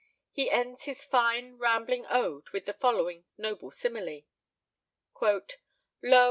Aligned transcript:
He 0.31 0.49
ends 0.49 0.85
his 0.85 1.05
fine, 1.05 1.59
rambling 1.59 2.07
ode 2.09 2.49
with 2.49 2.65
the 2.65 2.73
following 2.73 3.25
noble 3.37 3.69
simile: 3.69 4.21
"Lo! 5.21 5.39